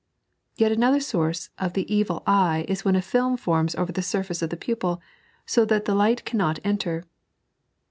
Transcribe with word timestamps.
Yet 0.55 0.71
another 0.71 0.99
source 0.99 1.51
of 1.59 1.73
the 1.73 1.85
evil 1.93 2.23
eye 2.25 2.65
is 2.67 2.83
when 2.83 2.95
a 2.95 3.03
film 3.03 3.37
forms 3.37 3.75
over 3.75 3.91
the 3.91 4.01
surface 4.01 4.41
of 4.41 4.49
the 4.49 4.57
pupil, 4.57 4.99
so 5.45 5.63
that 5.65 5.85
the 5.85 5.93
light 5.93 6.25
cannot 6.25 6.57
enter. 6.63 7.05